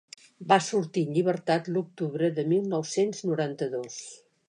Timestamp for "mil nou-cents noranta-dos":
2.55-4.05